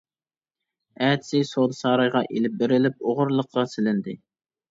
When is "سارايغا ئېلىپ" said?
1.81-2.57